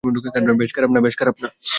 বেশ, 0.57 0.71
খারাপ 1.15 1.35
না। 1.43 1.47